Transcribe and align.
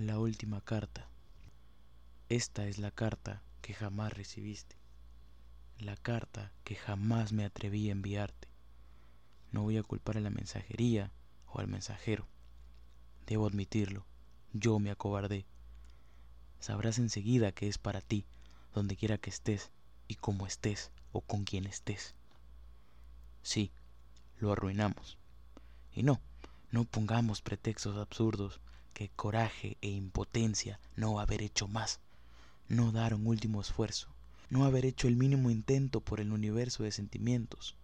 La 0.00 0.18
última 0.18 0.62
carta. 0.62 1.06
Esta 2.30 2.66
es 2.66 2.78
la 2.78 2.90
carta 2.90 3.42
que 3.60 3.74
jamás 3.74 4.14
recibiste. 4.14 4.74
La 5.78 5.94
carta 5.94 6.52
que 6.64 6.74
jamás 6.74 7.34
me 7.34 7.44
atreví 7.44 7.90
a 7.90 7.92
enviarte. 7.92 8.48
No 9.52 9.60
voy 9.60 9.76
a 9.76 9.82
culpar 9.82 10.16
a 10.16 10.20
la 10.20 10.30
mensajería 10.30 11.12
o 11.52 11.60
al 11.60 11.68
mensajero. 11.68 12.26
Debo 13.26 13.46
admitirlo, 13.46 14.06
yo 14.54 14.78
me 14.78 14.90
acobardé. 14.90 15.44
Sabrás 16.60 16.98
enseguida 16.98 17.52
que 17.52 17.68
es 17.68 17.76
para 17.76 18.00
ti, 18.00 18.24
donde 18.74 18.96
quiera 18.96 19.18
que 19.18 19.28
estés 19.28 19.70
y 20.08 20.14
como 20.14 20.46
estés 20.46 20.92
o 21.12 21.20
con 21.20 21.44
quien 21.44 21.66
estés. 21.66 22.14
Sí, 23.42 23.70
lo 24.38 24.50
arruinamos. 24.50 25.18
Y 25.92 26.04
no, 26.04 26.22
no 26.70 26.86
pongamos 26.86 27.42
pretextos 27.42 27.98
absurdos 27.98 28.62
que 28.92 29.08
coraje 29.10 29.76
e 29.80 29.88
impotencia 29.88 30.80
no 30.96 31.20
haber 31.20 31.42
hecho 31.42 31.68
más, 31.68 32.00
no 32.68 32.92
dar 32.92 33.14
un 33.14 33.26
último 33.26 33.60
esfuerzo, 33.60 34.08
no 34.50 34.64
haber 34.64 34.84
hecho 34.84 35.08
el 35.08 35.16
mínimo 35.16 35.50
intento 35.50 36.00
por 36.00 36.20
el 36.20 36.32
universo 36.32 36.82
de 36.82 36.92
sentimientos 36.92 37.76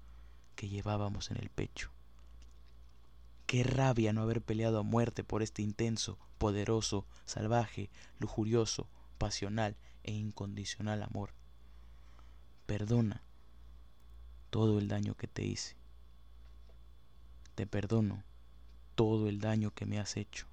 que 0.56 0.68
llevábamos 0.68 1.30
en 1.30 1.36
el 1.36 1.48
pecho. 1.48 1.90
Qué 3.46 3.62
rabia 3.62 4.12
no 4.12 4.22
haber 4.22 4.42
peleado 4.42 4.80
a 4.80 4.82
muerte 4.82 5.22
por 5.22 5.42
este 5.42 5.62
intenso, 5.62 6.18
poderoso, 6.38 7.06
salvaje, 7.24 7.90
lujurioso, 8.18 8.88
pasional 9.18 9.76
e 10.02 10.12
incondicional 10.12 11.02
amor. 11.02 11.30
Perdona 12.66 13.22
todo 14.50 14.78
el 14.78 14.88
daño 14.88 15.14
que 15.14 15.28
te 15.28 15.44
hice. 15.44 15.76
Te 17.54 17.66
perdono 17.66 18.24
todo 18.96 19.28
el 19.28 19.40
daño 19.40 19.72
que 19.72 19.86
me 19.86 20.00
has 20.00 20.16
hecho. 20.16 20.46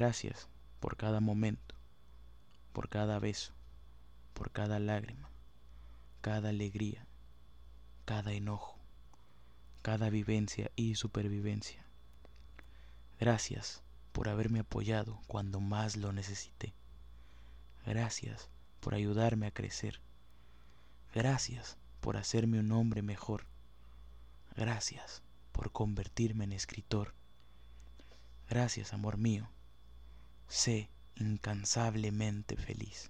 Gracias 0.00 0.48
por 0.80 0.96
cada 0.96 1.20
momento, 1.20 1.74
por 2.72 2.88
cada 2.88 3.18
beso, 3.18 3.52
por 4.32 4.50
cada 4.50 4.78
lágrima, 4.78 5.28
cada 6.22 6.48
alegría, 6.48 7.04
cada 8.06 8.32
enojo, 8.32 8.78
cada 9.82 10.08
vivencia 10.08 10.70
y 10.74 10.94
supervivencia. 10.94 11.84
Gracias 13.18 13.82
por 14.12 14.30
haberme 14.30 14.60
apoyado 14.60 15.20
cuando 15.26 15.60
más 15.60 15.98
lo 15.98 16.14
necesité. 16.14 16.72
Gracias 17.84 18.48
por 18.80 18.94
ayudarme 18.94 19.48
a 19.48 19.52
crecer. 19.52 20.00
Gracias 21.14 21.76
por 22.00 22.16
hacerme 22.16 22.58
un 22.58 22.72
hombre 22.72 23.02
mejor. 23.02 23.44
Gracias 24.56 25.22
por 25.52 25.72
convertirme 25.72 26.44
en 26.44 26.52
escritor. 26.52 27.12
Gracias, 28.48 28.94
amor 28.94 29.18
mío. 29.18 29.50
Sé 30.50 30.88
incansablemente 31.14 32.56
feliz. 32.56 33.08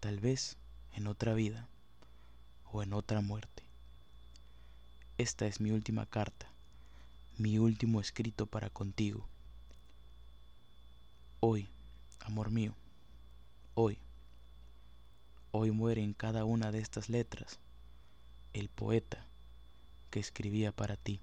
Tal 0.00 0.18
vez 0.18 0.56
en 0.92 1.06
otra 1.06 1.34
vida 1.34 1.68
o 2.72 2.82
en 2.82 2.92
otra 2.92 3.20
muerte. 3.20 3.62
Esta 5.18 5.46
es 5.46 5.60
mi 5.60 5.70
última 5.70 6.04
carta, 6.04 6.48
mi 7.38 7.58
último 7.60 8.00
escrito 8.00 8.46
para 8.46 8.70
contigo. 8.70 9.24
Hoy, 11.38 11.68
amor 12.18 12.50
mío, 12.50 12.74
hoy, 13.76 13.98
hoy 15.52 15.70
muere 15.70 16.02
en 16.02 16.12
cada 16.12 16.44
una 16.44 16.72
de 16.72 16.80
estas 16.80 17.08
letras 17.08 17.60
el 18.52 18.68
poeta 18.68 19.24
que 20.10 20.18
escribía 20.18 20.72
para 20.72 20.96
ti. 20.96 21.20